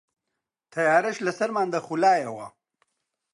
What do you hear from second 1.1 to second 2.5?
لە سەرمان دەخولایەوە